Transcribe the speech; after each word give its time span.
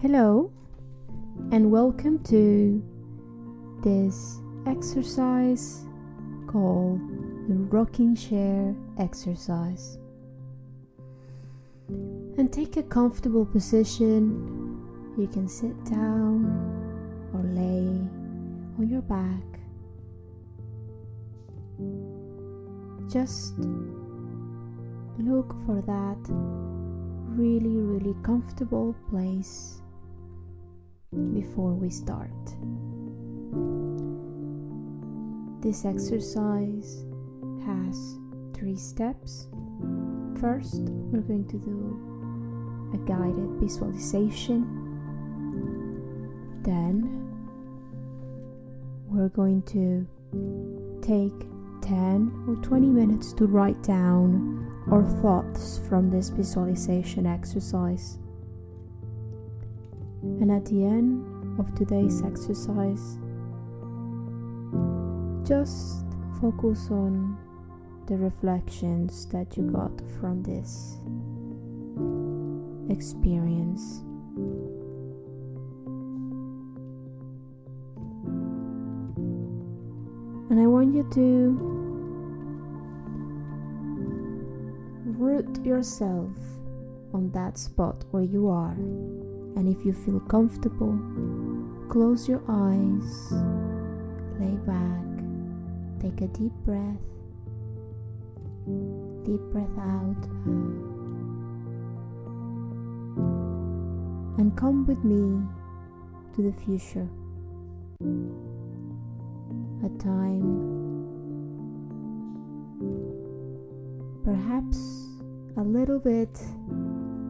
Hello, 0.00 0.50
and 1.50 1.70
welcome 1.70 2.24
to 2.24 2.82
this 3.82 4.40
exercise 4.66 5.84
called 6.46 6.98
the 7.46 7.56
rocking 7.68 8.16
chair 8.16 8.74
exercise. 8.98 9.98
And 12.38 12.50
take 12.50 12.78
a 12.78 12.82
comfortable 12.82 13.44
position. 13.44 14.80
You 15.18 15.26
can 15.26 15.46
sit 15.46 15.84
down 15.84 16.46
or 17.34 17.42
lay 17.42 17.86
on 18.78 18.88
your 18.88 19.02
back. 19.02 19.42
Just 23.10 23.58
look 25.18 25.54
for 25.66 25.82
that 25.86 26.18
really, 27.36 27.76
really 27.76 28.14
comfortable 28.22 28.94
place 29.10 29.80
before 31.34 31.74
we 31.74 31.90
start. 31.90 32.30
This 35.62 35.84
exercise 35.84 37.04
has 37.64 38.18
three 38.54 38.76
steps. 38.76 39.48
First, 40.40 40.82
we're 41.12 41.20
going 41.20 41.46
to 41.48 41.58
do 41.58 42.90
a 42.94 42.98
guided 43.06 43.60
visualization. 43.60 44.66
Then, 46.62 47.22
we're 49.08 49.28
going 49.28 49.62
to 49.62 50.06
take 51.00 51.51
10 51.82 52.44
or 52.48 52.56
20 52.56 52.86
minutes 52.86 53.32
to 53.34 53.46
write 53.46 53.82
down 53.82 54.84
our 54.90 55.04
thoughts 55.20 55.80
from 55.88 56.10
this 56.10 56.30
visualization 56.30 57.26
exercise. 57.26 58.18
And 60.22 60.50
at 60.50 60.64
the 60.66 60.84
end 60.84 61.58
of 61.58 61.74
today's 61.74 62.22
exercise, 62.22 63.18
just 65.46 66.04
focus 66.40 66.88
on 66.90 67.36
the 68.06 68.16
reflections 68.16 69.26
that 69.26 69.56
you 69.56 69.64
got 69.70 69.92
from 70.20 70.42
this 70.42 70.96
experience. 72.90 74.02
And 80.50 80.60
I 80.60 80.66
want 80.66 80.94
you 80.94 81.08
to 81.14 81.71
root 85.42 85.64
yourself 85.64 86.30
on 87.12 87.30
that 87.32 87.58
spot 87.58 88.04
where 88.10 88.22
you 88.22 88.48
are. 88.48 88.72
And 89.56 89.68
if 89.68 89.84
you 89.84 89.92
feel 89.92 90.20
comfortable, 90.20 90.98
close 91.88 92.28
your 92.28 92.42
eyes, 92.48 93.32
lay 94.40 94.56
back, 94.66 95.04
take 96.00 96.20
a 96.20 96.28
deep 96.28 96.52
breath, 96.64 97.02
deep 99.24 99.40
breath 99.52 99.78
out, 99.78 100.24
and 104.38 104.56
come 104.56 104.86
with 104.86 105.04
me 105.04 105.42
to 106.34 106.42
the 106.42 106.52
future. 106.64 107.08
A 109.84 109.88
time 109.98 110.72
perhaps 114.24 115.11
a 115.56 115.62
little 115.62 115.98
bit 115.98 116.34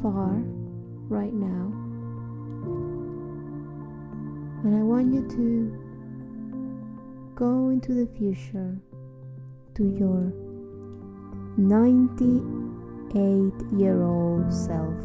far 0.00 0.40
right 1.08 1.32
now. 1.32 1.72
And 4.62 4.76
I 4.76 4.82
want 4.82 5.12
you 5.12 5.28
to 5.28 5.72
go 7.34 7.70
into 7.70 7.92
the 7.92 8.06
future 8.16 8.78
to 9.74 9.82
your 9.98 10.32
98 11.56 13.52
year 13.76 14.04
old 14.04 14.52
self 14.52 15.00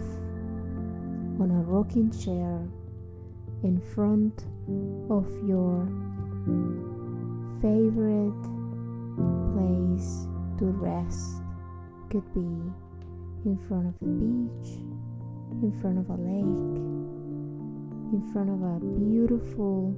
on 1.42 1.50
a 1.52 1.64
rocking 1.64 2.12
chair 2.12 2.68
in 3.64 3.82
front 3.94 4.46
of 5.10 5.26
your 5.48 5.88
favorite 7.60 8.44
place 9.54 10.28
to 10.60 10.66
rest 10.66 11.42
could 12.10 12.34
be 12.34 12.72
in 13.46 13.58
front 13.68 13.88
of 13.88 13.96
a 14.02 14.06
beach, 14.06 14.80
in 15.62 15.72
front 15.82 15.98
of 15.98 16.10
a 16.10 16.16
lake, 16.16 16.78
in 18.12 18.22
front 18.34 18.50
of 18.50 18.62
a 18.62 18.80
beautiful 19.00 19.94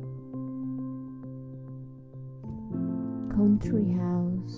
country 3.36 3.92
house, 3.94 4.58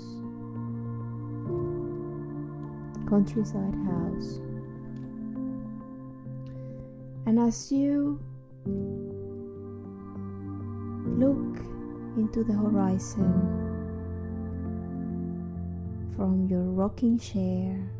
countryside 3.08 3.76
house. 3.86 4.40
And 7.26 7.40
as 7.40 7.72
you 7.72 8.20
look 11.06 11.60
into 12.18 12.44
the 12.44 12.54
horizon 12.54 13.62
from 16.18 16.48
your 16.48 16.64
rocking 16.64 17.18
chair, 17.18 17.93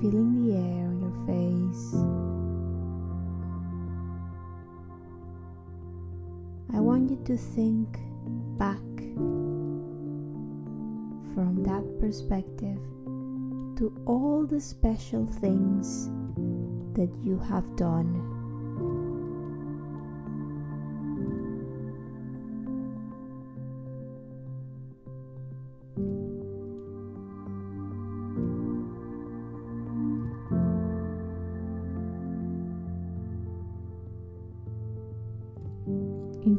feeling 0.00 0.46
the 0.46 0.54
air 0.56 0.86
on 0.88 1.00
your 1.00 1.16
face. 1.26 1.94
I 6.74 6.80
want 6.80 7.10
you 7.10 7.18
to 7.24 7.36
think 7.36 7.98
back 8.58 8.76
from 11.34 11.62
that 11.64 11.84
perspective 11.98 12.78
to 13.76 13.92
all 14.06 14.46
the 14.46 14.60
special 14.60 15.26
things 15.26 16.10
that 16.94 17.10
you 17.22 17.38
have 17.38 17.76
done. 17.76 18.29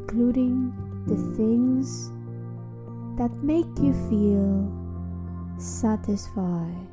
Including 0.01 0.73
the 1.05 1.15
things 1.37 2.09
that 3.17 3.31
make 3.43 3.67
you 3.79 3.93
feel 4.09 4.67
satisfied 5.59 6.87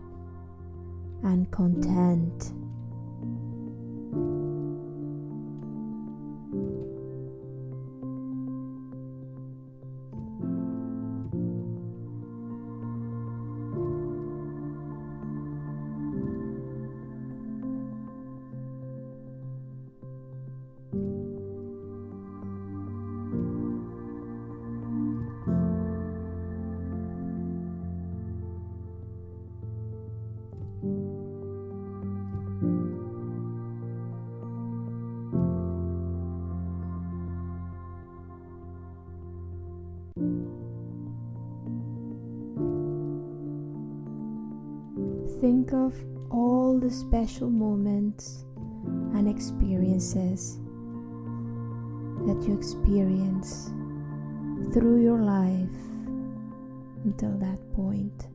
and 1.24 1.50
content. 1.50 2.52
Think 45.40 45.72
of 45.72 45.94
all 46.30 46.80
the 46.80 46.90
special 46.90 47.48
moments 47.48 48.44
and 49.14 49.28
experiences 49.28 50.58
that 52.26 52.42
you 52.44 52.56
experience 52.56 53.70
through 54.72 55.00
your 55.00 55.20
life 55.20 55.78
until 57.04 57.38
that 57.38 57.58
point. 57.72 58.26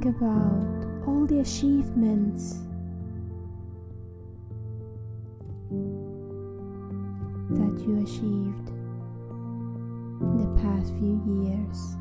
Think 0.00 0.14
about 0.14 0.86
all 1.08 1.26
the 1.26 1.40
achievements 1.40 2.58
that 7.50 7.82
you 7.84 7.98
achieved 8.04 8.68
in 10.20 10.36
the 10.38 10.62
past 10.62 10.94
few 10.94 11.20
years. 11.26 11.96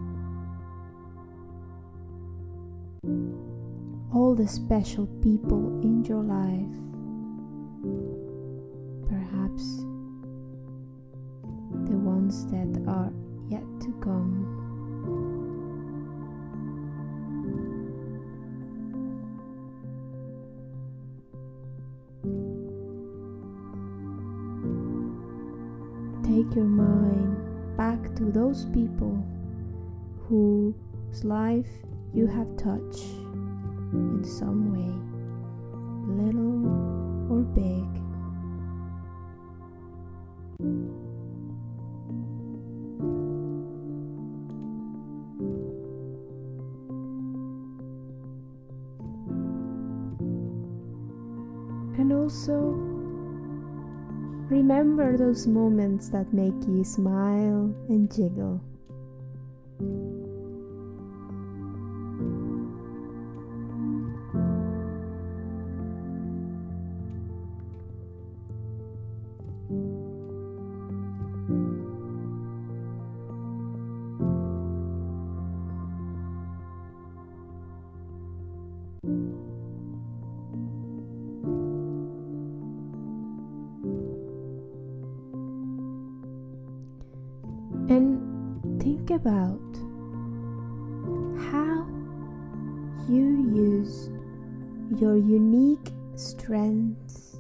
All 4.14 4.36
the 4.36 4.48
special 4.48 5.08
people 5.24 5.82
in 5.82 6.06
your 6.06 6.22
life. 6.22 6.78
Perhaps 9.10 9.78
the 11.90 11.98
ones 11.98 12.46
that 12.52 12.84
are 12.88 13.12
yet 13.50 13.66
to 13.82 13.92
come. 14.04 14.67
Take 26.48 26.56
your 26.56 26.66
mind 26.66 27.76
back 27.76 28.16
to 28.16 28.24
those 28.32 28.66
people 28.66 29.22
whose 30.30 31.26
life 31.26 31.68
you 32.14 32.26
have 32.26 32.56
touched 32.56 33.04
in 33.92 34.24
some 34.24 34.72
way, 34.72 34.94
little 36.24 37.34
or 37.34 37.42
big. 37.42 38.07
Remember 55.08 55.26
those 55.26 55.48
moments 55.48 56.10
that 56.10 56.34
make 56.34 56.54
you 56.68 56.84
smile 56.84 57.74
and 57.88 58.12
jiggle. 58.14 58.62
Think 89.08 89.22
about 89.22 89.62
how 91.52 91.88
you 93.08 93.48
use 93.56 94.10
your 95.00 95.16
unique 95.16 95.94
strengths 96.16 97.38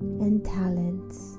and 0.00 0.44
talents. 0.44 1.38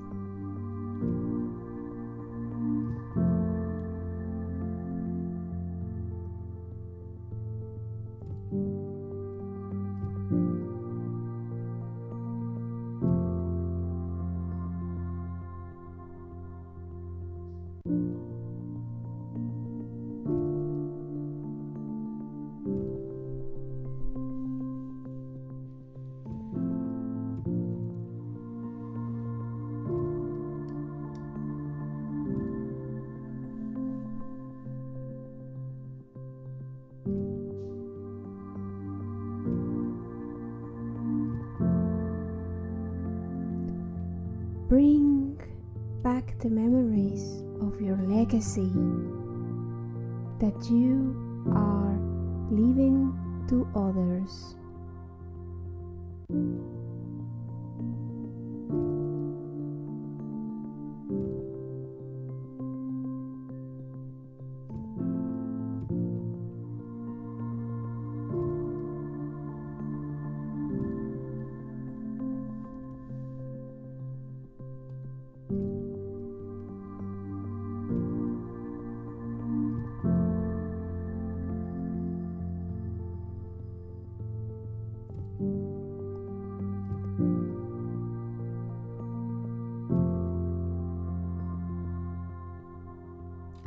Bring 44.75 45.39
back 46.03 46.37
the 46.39 46.49
memories 46.49 47.23
of 47.61 47.79
your 47.79 47.95
legacy 47.95 48.73
that 50.43 50.69
you 50.69 51.15
are 51.55 51.97
leaving 52.51 53.15
to 53.47 53.65
others. 53.73 54.57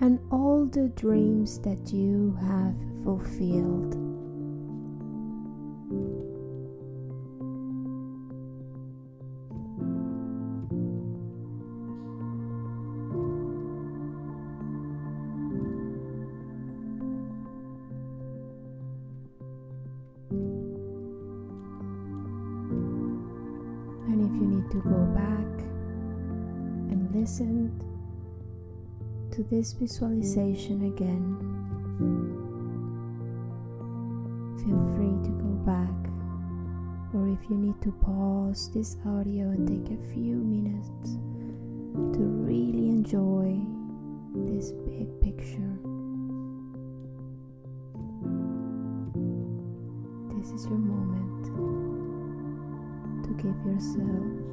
And 0.09 0.19
all 0.33 0.65
the 0.65 0.89
dreams 0.97 1.59
that 1.59 1.93
you 1.93 2.35
have 2.41 2.75
fulfilled. 3.05 3.93
And 24.07 24.25
if 24.25 24.33
you 24.33 24.47
need 24.47 24.71
to 24.71 24.81
go 24.89 25.05
back 25.15 25.53
and 26.91 27.15
listen 27.15 27.79
to 29.39 29.45
this 29.45 29.73
visualization 29.73 30.83
again, 30.87 31.39
feel 34.59 34.83
free 34.97 35.17
to 35.23 35.31
go 35.39 35.53
back. 35.65 35.95
Or 37.15 37.29
if 37.29 37.49
you 37.49 37.57
need 37.57 37.81
to 37.83 37.93
pause 37.93 38.69
this 38.75 38.97
audio 39.07 39.51
and 39.51 39.69
take 39.69 39.97
a 39.97 40.03
few 40.13 40.35
minutes 40.35 41.11
to 42.17 42.19
really 42.19 42.89
enjoy 42.89 43.61
this 44.35 44.73
big 44.73 45.07
picture, 45.21 45.79
this 50.35 50.51
is 50.51 50.67
your 50.67 50.79
moment 50.79 51.45
to 53.23 53.31
give 53.41 53.55
yourself 53.65 54.49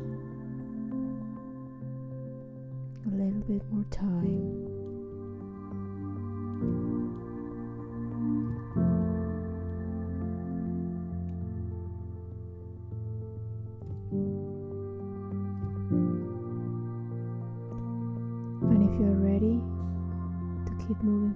a 3.08 3.10
little 3.16 3.42
bit 3.48 3.64
more 3.72 3.86
time. 3.90 4.75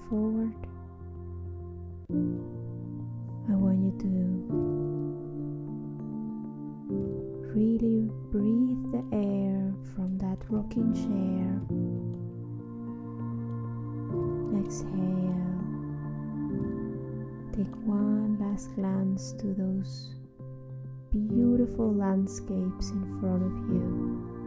Forward, 0.08 0.53
I 3.50 3.56
want 3.56 3.79
you 3.84 3.91
to 4.00 4.12
really 7.53 8.10
breathe 8.32 8.91
the 8.91 9.03
air 9.15 9.74
from 9.96 10.18
that 10.20 10.38
rocking 10.50 10.94
chair. 10.94 11.60
Exhale 14.60 15.29
Take 17.60 17.75
one 17.86 18.38
last 18.39 18.74
glance 18.75 19.34
to 19.34 19.53
those 19.53 20.15
beautiful 21.12 21.94
landscapes 21.94 22.91
in 22.91 23.20
front 23.20 23.44
of 23.44 23.51
you. 23.68 24.39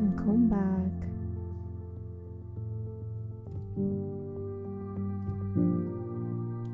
And 0.00 0.16
come 0.16 0.48
back 0.48 1.08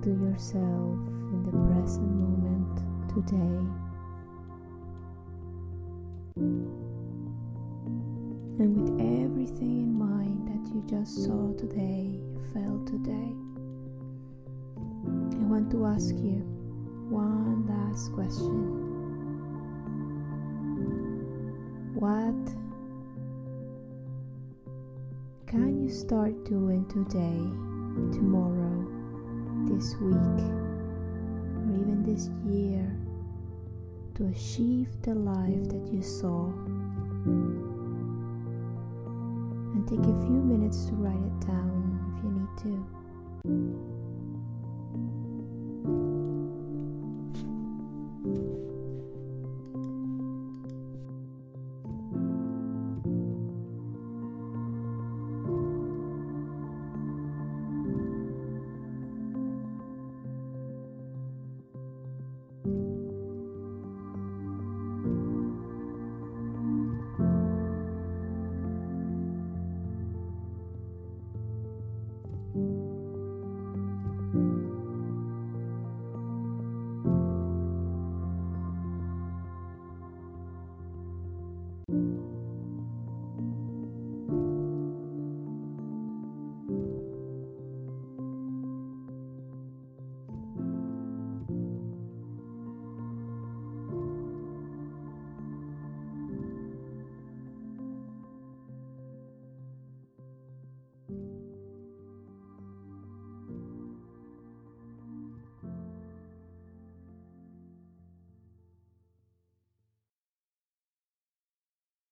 to 0.03 0.11
yourself 0.11 0.99
in 1.33 1.43
the 1.45 1.53
present 1.73 2.11
moment 2.11 2.77
today. 3.09 3.63
And 8.59 8.77
with 8.77 8.91
everything 9.01 9.81
in 9.81 9.93
mind 9.97 10.49
that 10.49 10.75
you 10.75 10.83
just 10.89 11.25
saw 11.25 11.53
today, 11.55 12.21
felt 12.53 12.87
today, 12.87 13.33
I 15.07 15.45
want 15.47 15.71
to 15.71 15.87
ask 15.87 16.15
you 16.17 16.43
one 17.09 17.67
last 17.69 18.13
question. 18.13 18.81
What 21.95 22.55
can 25.47 25.81
you 25.81 25.91
start 25.91 26.45
doing 26.45 26.87
today, 26.89 27.39
tomorrow, 28.19 28.62
this 29.67 29.97
week, 29.97 30.43
or 31.57 31.73
even 31.75 32.03
this 32.05 32.29
year 32.45 32.97
to 34.15 34.27
achieve 34.27 34.89
the 35.03 35.15
life 35.15 35.69
that 35.69 35.87
you 35.93 36.03
saw? 36.03 36.47
And 39.75 39.87
take 39.89 40.01
a 40.01 40.27
few 40.27 40.43
minutes 40.43 40.87
to 40.87 40.95
write 40.95 41.15
it 41.15 41.41
down 41.47 42.15
if 42.17 42.25
you 42.25 42.31
need 42.31 42.53
to. 42.63 44.02